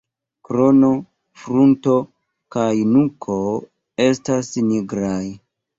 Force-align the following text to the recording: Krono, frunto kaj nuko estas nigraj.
Krono, 0.47 0.89
frunto 1.43 1.99
kaj 2.57 2.67
nuko 2.97 3.39
estas 4.11 4.55
nigraj. 4.73 5.25